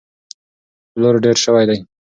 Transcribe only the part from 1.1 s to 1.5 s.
ډېر